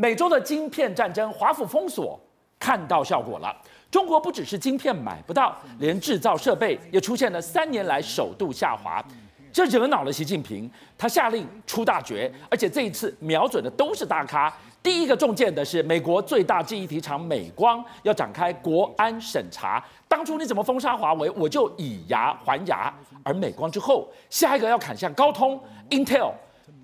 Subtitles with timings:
[0.00, 2.18] 美洲的晶片战争，华府封锁，
[2.58, 3.54] 看到效果了。
[3.90, 9.04] 中国不只是晶片买不到，连制造设备也出现了三年来首度下滑，
[9.52, 14.50] 这惹恼了习近平，他下令出大绝，而且这一次瞄准的都是大咖。
[14.82, 19.84] 第一个中箭的是美国最大记忆体厂美光，要展开国安审查。
[20.08, 22.90] 当初你怎么封杀华为，我就以牙还牙。
[23.22, 26.32] 而美光之后，下一个要砍向高通、Intel。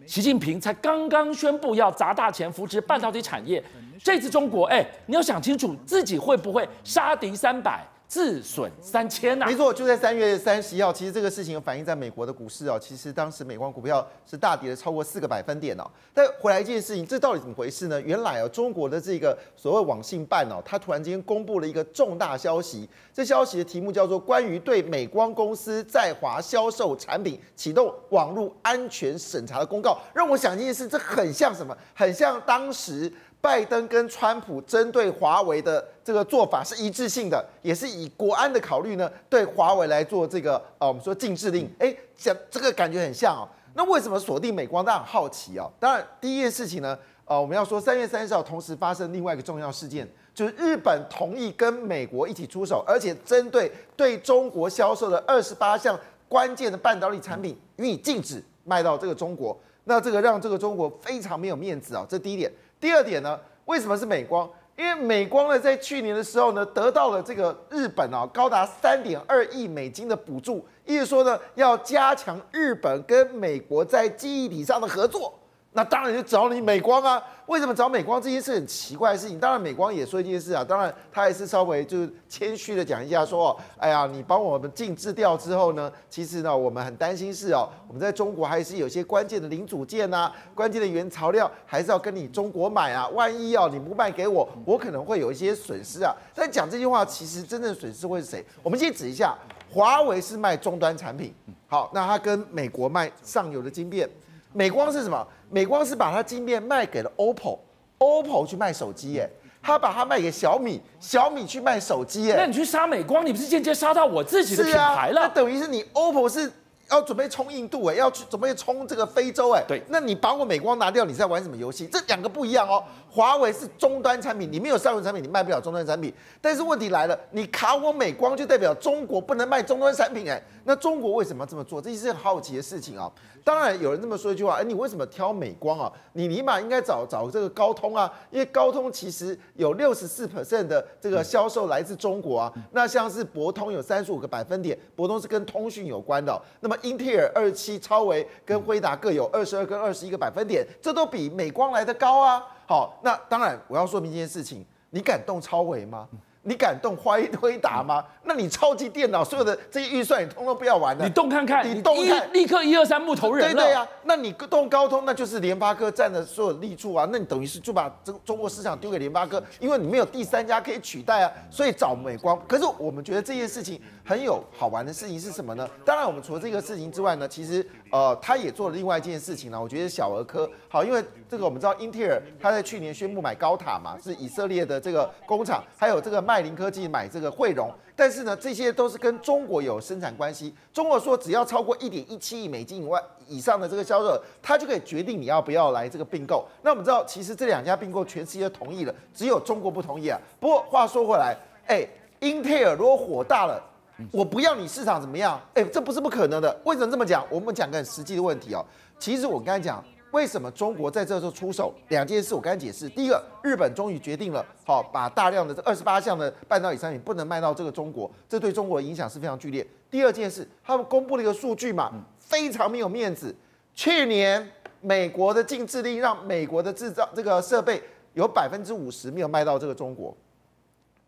[0.07, 3.63] 习近平才刚刚宣布要砸大钱扶持半导体产业，
[4.03, 7.85] 这次中国，哎，你要想清楚自己会不会杀敌三百。
[8.09, 9.49] 自损三千呐、啊！
[9.49, 12.79] 没错，就在三月三十一号，其实这个事情反映在美国的股市哦。
[12.81, 15.85] 其实当时美光股票是大跌了超过四个百分点哦。
[16.15, 18.01] 但回来一件事情，这到底怎么回事呢？
[18.01, 22.89] 原来哦，中国的这个所谓网信办哦，它突然间公布了一个重大消息。
[23.13, 29.91] 这消息的题目叫做《关于对美光公司在华销售产品启动网络安全审查的公告》。
[30.15, 31.77] 让我想一件事，这很像什么？
[31.93, 33.13] 很像当时。
[33.41, 41.71] 拜登跟川普针对华为的这个做法是一致性的，也是以国安的考虑呢，对华为来做这个呃，我们说禁制令。
[41.79, 43.49] 哎，讲这个感觉很像哦。
[43.75, 44.85] 那为什么锁定美光？
[44.85, 45.71] 大家很好奇哦。
[45.79, 55.97] 当然，第一件事情呢，呃，我们要说三月三十号同时发生另外一个重要事件，就是日本同意跟美国一起出手，而且针对对中国销售的二十八项
[56.29, 59.57] 关键的半导体产品予以禁止卖到这个中国。
[59.85, 62.51] 那这个让这个中国非常没有面子啊，这第一点。
[62.87, 64.49] 第二点呢，为什么是美光？
[64.77, 75.37] 因为美光呢，在去年的时候呢，得到了这个日本啊高达三点二亿美金的补助，意思说呢，要加强日本跟美国在记忆体上的合作。
[75.77, 77.23] 那当然就找你美光啊！
[77.45, 79.39] 为什么找美光这件事很奇怪的事情？
[79.39, 96.11] 当然美光也说一件事啊，当然他也是稍微就是谦虚的讲一下说，哎呀，你帮我们禁制掉之后呢，其实呢我们很担心是哦，我们在中国还是有些关键的零组件呐、啊，关键的原材料还是要跟你中国买啊，万一哦你不卖给我，我可能会有一些损失啊。
[96.35, 98.43] 但讲这句话，其实真正损失会是谁？
[98.63, 99.37] 我们先指一下，
[99.71, 101.35] 华为是卖终端产品，
[101.67, 104.09] 好，那他跟美国卖上游的晶片。
[104.57, 105.27] 美光是什么？
[105.51, 109.31] 美光是把它晶片卖给了 OPPO，OPPO 去卖手机耶，
[109.63, 112.35] 他把它卖给小米，小米去卖手机耶。
[112.39, 115.21] 那你去杀美光，你不是间接杀到我自己的品牌了？
[115.21, 116.51] 那等于是你 OPPO 是。
[116.89, 121.85] 要准备冲印度哎，要去准备冲这个非洲哎，对，那你把我美光拿掉，你在玩什么游戏？
[121.89, 122.81] 这两个不一样哦。
[123.17, 126.13] 华为是终端产品，你没有上游产品，你卖不了终端产品。
[126.39, 130.39] 但是问题来了，你卡我美光，就代表中国不能卖终端产品哎。
[130.65, 131.81] 那中国为什么要这么做？
[131.81, 133.11] 这是很好奇的事情啊。
[133.43, 135.91] 当然有人这么说一句话，哎，你为什么挑美光啊？
[136.13, 142.53] 你尼玛应该找找这个高通啊，因为高通其实有六十四 percent 的这个销售来自中国啊。
[142.73, 146.39] 那像是博通有三十五个百分点，博通是跟通讯有关的。
[146.61, 152.45] 那么英特尔二七，超微跟辉达各有二十二跟二十一个百分点，这都比美光来得高啊。
[152.67, 156.09] 好，那当然我要说明一件事情，你敢动超维吗？
[156.47, 158.05] 你敢动辉辉达吗？
[158.23, 161.05] 那你超级电脑所有的这些预算你通通不要玩了。
[161.05, 163.53] 你动看看，你动看，立刻一二三木头人。
[163.53, 167.07] 对对呀、啊，那你动高通，那就是联发科占的所有利处啊。
[167.11, 171.33] 那你等于是就把这个中国市场丢给联发科，因为你没有第三家可以取代啊。
[171.51, 172.41] 所以找美光。
[172.47, 175.69] 可是我们觉得这件事情很有好玩的事情是什么呢？
[175.85, 179.61] 当然，我们除了这个事情之外呢，其实呃，他也做了另外一件事情呢。
[179.61, 187.07] 我觉得小儿科好，因为这个我们知道英特尔他在去年宣布买高塔嘛，是以色列的这个工厂，还有这个麦林科技买。
[187.17, 190.53] 这个汇荣，但是呢，这些都是跟中国有生产关系。
[190.73, 196.45] 中国说只要超过一点一七亿美金以外以上的这个销售，它就可以决定你要不要来这个并购。
[196.63, 200.21] 那我们知道，其实这两家并购全世界都同意了，只有中国不同意啊。
[200.41, 201.35] 不过话说回来，
[201.69, 201.89] 哎，
[202.21, 203.63] 英特尔如果火大了，
[204.11, 205.41] 我不要你市场怎么样？
[205.55, 206.55] 哎，这不是不可能的。
[206.65, 207.25] 为什么这么讲？
[207.31, 208.63] 我们讲个很实际的问题哦。
[208.99, 209.83] 其实我刚才讲。
[210.13, 211.75] 为什么中国在这时候出手？
[211.89, 212.89] 两件事我刚才解释。
[212.89, 219.67] 第一个，日本终于决定了，好，把大量的这二十八项的半导体产品不能卖到这个中国，这对中国的影响是非常剧烈。
[219.91, 223.35] 第二件事，他们公布了一个数据嘛，非常没有面子。
[223.75, 224.51] 去年
[224.81, 227.83] 美国的禁制令让美国的制造这个设备
[228.15, 230.17] 有百分之五十没有卖到这个中国，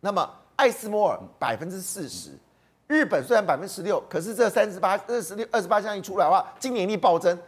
[0.01, 2.31] 那么艾斯摩尔百分之四十，
[2.87, 7.39] 日本虽然百分之十六，可是这三十八、二十六、二十八项一出来的话，今年一定暴增。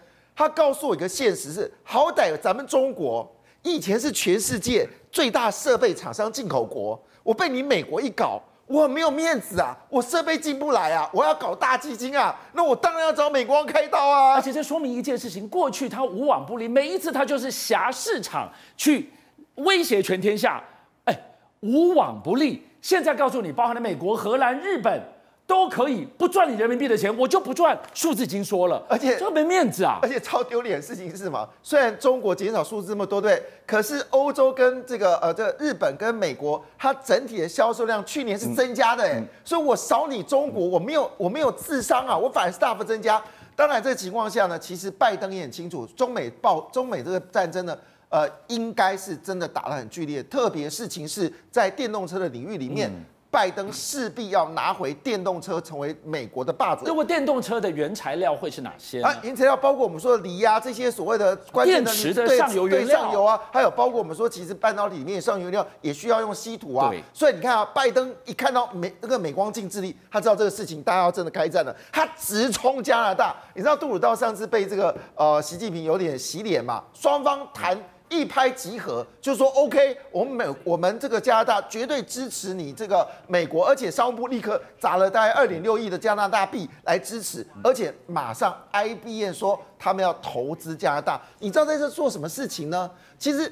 [0.40, 3.30] 他告诉我一个现实是，好歹咱们中国
[3.62, 14.32] 以前是全世界最大设备厂商进口国，我被你美国一搞，我没有面子啊，我设备进不来啊，我要搞大基金啊，那我当然要找美光开刀啊。
[14.32, 19.12] 而且这说明一件事情，过去他无往不利，每一次他就是挟市场去
[19.56, 20.64] 威胁全天下，
[21.04, 21.14] 哎，
[21.60, 22.66] 无往不利。
[22.80, 25.02] 现在告诉你，包含了美国、荷兰、日本。
[25.50, 27.76] 都可以不赚你人民币的钱，我就不赚。
[27.92, 29.98] 数字已经说了，而且这没面子啊！
[30.00, 31.48] 而且超丢脸的事情是什么？
[31.60, 43.20] 虽然中国减少数字这么多，对，可是欧洲跟这个呃这个日本跟美国，它整体的销售量去年是增加的，哎、嗯，所以我少你中国，我没有我没有智商啊，我反而是大幅增加。
[43.56, 47.76] 当然这个情况下呢，其实拜登也很清楚，中美爆中美这个战争呢，
[48.08, 52.88] 呃，应该是真的打得很剧烈，特别事情是在电动车的领域里面。
[52.88, 56.84] 嗯拜登势必要拿回电动车，成为美国的霸主。
[56.84, 59.00] 如果电动车的原材料会是哪些？
[59.02, 66.90] 啊，原材料包括我们说的锂啊，这些所谓的关键的电池的上游原料，上游啊，还有包括我们说，其实半导体里面上游原料也需要用稀土啊。
[66.90, 67.00] 对。
[67.14, 73.36] 所以你看啊，拜登一看到美那个美光镜智力，他知道这个事情大家要真的开战了，他直冲加拿大。
[73.54, 76.82] 你知道杜鲁道上次被这个呃习近平有点洗脸嘛？
[76.92, 77.80] 双方谈。
[78.10, 91.20] 一拍即合，就说 OK，我们美我们这个加拿大绝对支持你这个美国，而且商务部立刻砸了大概二点六亿的加拿大币来支持，而且马上 IBM 说他们要投资加拿大。
[91.38, 92.90] 你知道在这做什么事情呢？
[93.16, 93.50] 其实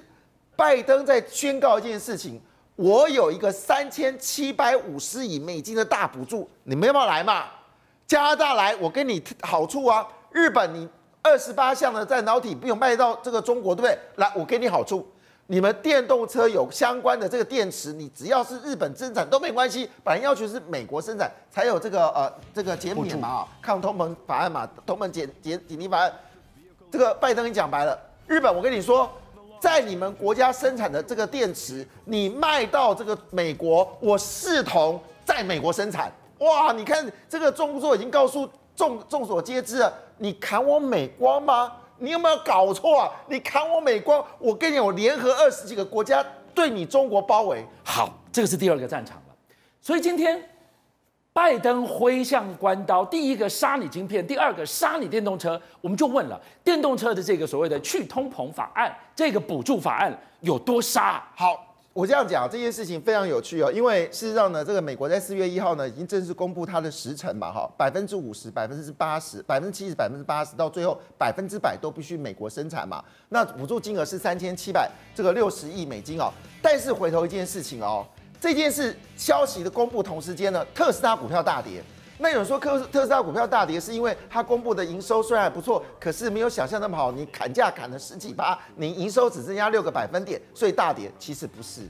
[0.57, 2.41] 拜登在宣告一件事情，
[2.75, 7.45] 我有一个三千七百五十亿美金的大补助，你们要不要来嘛？
[8.09, 10.05] 加拿大来，我给你好处啊。
[10.33, 10.89] 日本你。
[11.29, 13.99] 二十八项的在半导体不有卖到这个中国，对不对？
[14.17, 15.07] 来，我给你好处，
[15.47, 19.89] 你们电动车有相关的这个电池，你只要是日本生产都没关系。
[20.03, 26.11] 本来要求是美国生产才有这个呃这个减免嘛，抗通膨法案嘛，通膨减减减低法案。
[26.91, 27.97] 这个拜登你讲白了，
[28.27, 29.11] 日本我跟你说，
[29.61, 36.11] 在你们国家生产的这个电池，你卖到这个美国，我视同在美国生产。
[36.39, 38.49] 哇，你看这个中国已经告诉。
[38.79, 41.73] 众众所皆知啊，你砍我美光吗？
[41.99, 43.11] 你有没有搞错啊？
[43.27, 47.67] 你砍我美光，我跟你讲，我联合二十几个国家对你中国包围。
[47.83, 49.35] 好，这个是第二个战场了。
[49.81, 50.41] 所以今天
[51.33, 55.61] 拜登挥向关刀，第一个杀你晶片，第二个杀你电动车。
[55.81, 61.21] 我们就问了，电动车的这个所谓的去通膨法案，这个补助法案有多杀？
[61.35, 61.68] 好。
[61.99, 73.05] 我这样讲，这件事情非常有趣哦，因为事实上呢，这个美国在四月一号呢，已经正式公布它的时程嘛，哈，百分之五十、百分之八十、百分之七十、百分之八十，到最后百分之百都必须美国生产嘛。
[73.31, 76.33] 那补助金额是三千七百这个六十亿美金哦。
[76.63, 78.07] 但是回头一件事情哦，
[78.41, 81.83] 这件事消息的公布同时间呢，特斯拉股票大跌。
[82.21, 87.13] 那有人说特特斯拉股票大跌是因为它公布的营收虽然还不错，可是没有想象那么好。
[87.13, 91.11] 你砍价砍了十几趴，你营收只增加六个百分点，所以大跌。
[91.17, 91.83] 其实不是，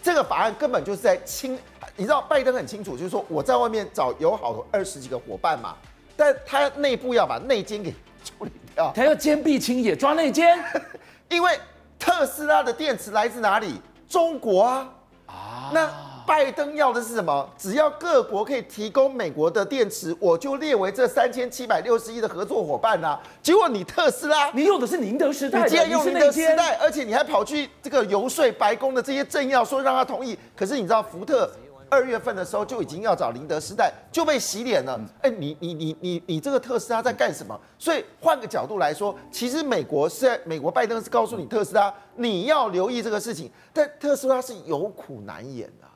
[0.00, 1.58] 这个法案根本就是在清。
[1.96, 5.74] 你知道拜登很清楚，就是说我在外面找友好的二十几个伙伴嘛，
[6.16, 10.56] 但他内部要把内奸给处理掉，他要坚壁清野，抓内奸。
[11.28, 11.58] 因为
[11.98, 13.80] 特斯拉的电池来自哪里？
[14.08, 14.88] 中国啊。
[15.26, 15.70] 啊。
[15.74, 16.07] 那。
[16.28, 17.48] 拜登要的是什么？
[17.56, 23.22] 只要各国可以提供美国的电池，我就列为这三千七百六十亿的合作伙伴呐、啊。
[23.42, 30.38] 结果你特斯拉，你用的是宁德时代，你竟然用宁德时代，而且你还跑去这个游说白宫的这些政要，说让他同意。
[30.54, 31.50] 可是你知道福特
[31.88, 35.00] 二月份的时候就已经要找宁德时代，就被洗脸了。
[35.22, 37.58] 哎，你你你你你这个特斯拉在干什么？
[37.78, 45.88] 所以换个角度来说，其实美国是在美国拜登是告诉你特斯拉，你要留意这个事情，但特斯拉是有苦难言的。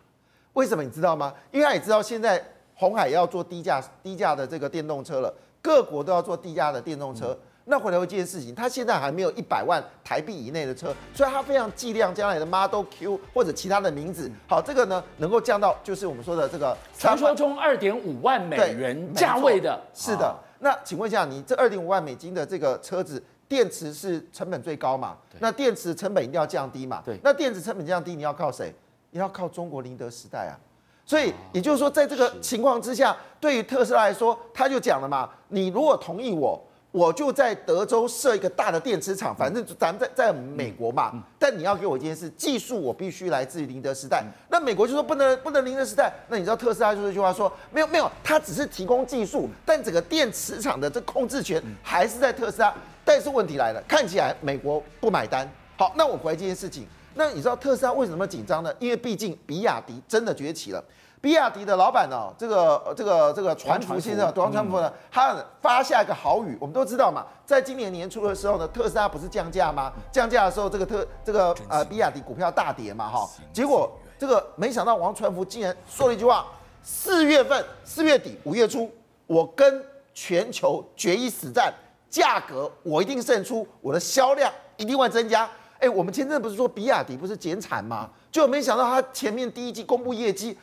[0.54, 1.32] 为什么你知道吗？
[1.50, 2.43] 因为他也知道现在
[2.75, 7.28] 红海要做低价低价的这个电动车了，各国都要做低价的电动车。
[7.28, 14.31] 嗯、那回头一件事情，他现在还没有一百万台币以内的车，所以他非常计量将来的 Model Q 或者其他的名字。
[14.48, 19.81] 好，这个呢能够降到就是我们说的这个传说中二点五万美元价位的。
[19.94, 20.36] 是的。
[20.58, 25.17] 那请问一下，你这二点五万美金的这个车子，电池是成本最高嘛？
[25.38, 27.03] 那电池成本一定要降低嘛？
[27.05, 27.19] 对。
[27.22, 28.72] 那电池成本降低，你要靠谁？
[29.14, 30.56] 你要靠中国宁德时代啊，
[31.04, 36.58] 所以也就是说，在这个情况之下，对于特斯拉来说，他就讲了嘛，你如果同意我，
[36.90, 44.24] 我就在德州设一个大的电池厂，反正咱们在在美国嘛，但你要给我一件事，技术我必须来自于宁德时代。
[44.48, 52.72] 那美国就说不能不能宁德时代，那你知道特斯拉就这句话说，没有没有，他只是提供技术，但整个电池厂的这控制权还是在特斯拉。
[53.04, 55.46] 但是问题来了，看起来美国不买单。
[55.76, 56.86] 好，那我回来这件事情。
[57.14, 58.72] 那你知道特斯拉为什么紧张呢？
[58.78, 60.82] 因为毕竟比亚迪真的崛起了。
[61.20, 66.58] 比亚迪的老板呢，这个这个这个传福先生，王传福呢，他发下一个豪语。
[66.60, 69.92] 我们都知道嘛，在今年年初的时候呢，特斯拉不是降价吗？
[70.10, 73.28] 降价的时候，这个特这个呃比亚迪股票大跌嘛，哈。
[73.52, 73.88] 结果
[74.19, 76.44] 这个没想到王传福竟然说了一句话：
[76.82, 78.90] 四月份、四月底、五月初，
[79.28, 81.72] 我跟全球决一死战，
[82.10, 85.48] 价格我一定胜出，我的销量一定会增加。
[85.82, 88.08] 哎，我们前阵不是说比亚迪不是减产吗？
[88.31, 90.56] 就没想到他前面第一季公布业绩，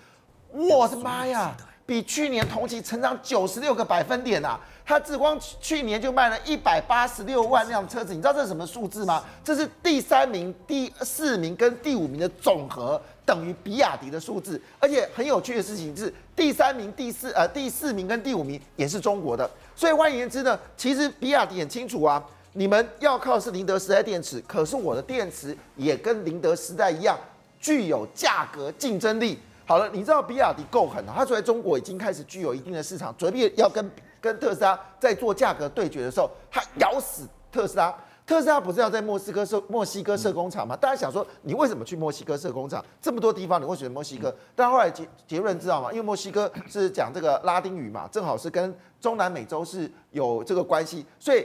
[0.50, 1.54] 我的妈呀，
[1.86, 4.58] 比去年同期成长九十六个百分点啊！
[4.86, 9.22] 它只光去年就卖了一百八十六万辆车子，你知道这是什么数字吗？
[9.44, 14.60] 这是第三名、第四名跟第五名的总和等于比亚迪的数字。
[14.80, 19.48] 而且很有趣的事情是，第三名、第四呃第四名跟第五名也是中国的。
[19.76, 27.18] 所以换言之呢，其实比亚迪很清楚啊，你们要靠的是宁德时代电池，可是我的电池也跟宁德时代一样
[27.60, 29.38] 具有价格竞争力。
[29.65, 37.96] 好了，你知道比亚迪够狠啊，它在中国已经开始具有一定的市场，准备要跟跟特斯拉在做价格对决的时候，它咬死特斯拉。
[38.25, 40.75] 特斯拉不是要在墨西哥设墨西哥设工厂吗？
[40.75, 42.84] 大家想说，你为什么去墨西哥设工厂？
[43.01, 44.36] 这么多地方，你会选墨西哥？
[44.56, 45.91] 但后来结结论知道吗？
[45.91, 51.44] 因为墨西哥是讲这个拉丁语嘛，正好是跟中南美洲是有这个关系，所以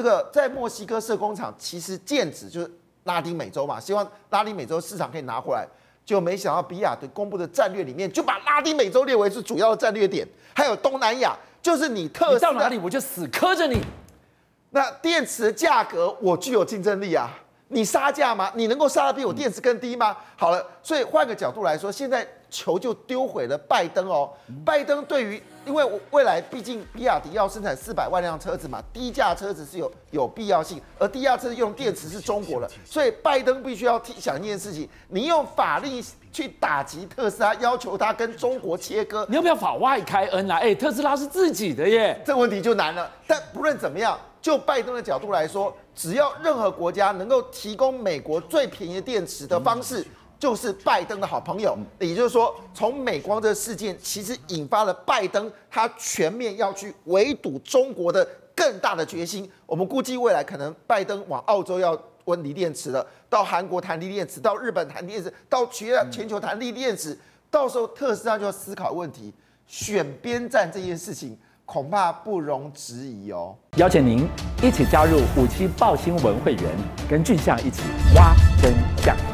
[0.00, 2.70] 这个在墨西哥设工厂，其实剑指就是
[3.04, 5.68] 拉丁美洲嘛，希望拉丁美洲市场可以拿回来。
[6.06, 11.36] 就没想到比亚迪公布的战略里面，就把拉丁美洲列为是主要的战略点，还有东南亚。
[11.60, 13.78] 就是你特到哪里我就死磕着你。
[14.70, 17.28] 那电池的价格我具有竞争力啊，
[17.68, 18.50] 你杀价吗？
[18.54, 20.16] 你能够杀的比我电池更低吗？
[20.34, 24.30] 好了，所以换个角度来说，现在球就丢回了拜登哦。
[24.64, 36.02] 拜登对于，因为未来毕竟比亚迪要生产四百万辆车子嘛，低价车子是有有必要性，而低价车子用电池是中国的，所以拜登必须要想一件事情，你用法律。
[36.32, 40.58] 去打击特斯拉，要求他跟中国切割，你要不要法外开恩啊？
[40.58, 43.10] 哎，特斯拉是自己的耶，这个问题就难了。
[43.26, 50.06] 但不论怎么样，就拜登的角度来说，只要任何国家能够提供美国最便宜的电池的方式，
[50.40, 51.78] 就是拜登的好朋友。
[52.00, 59.48] 也就是说，从美光这个事件，其实引发了拜登他全面要去围堵中国的更大的决心。
[59.66, 61.96] 我们估计未来可能拜登往澳洲要。
[62.26, 67.18] 问锂电池了，到韩国谈锂电池，到日本谈电池，到全全球谈锂电池，
[67.50, 69.32] 到时候特斯拉就要思考问题，
[69.66, 73.56] 选边站这件事情恐怕不容置疑哦。
[73.78, 74.28] 邀请您
[74.62, 76.64] 一起加入五七爆新闻会员，
[77.08, 77.82] 跟俊相一起
[78.14, 78.32] 挖
[78.62, 79.29] 真相。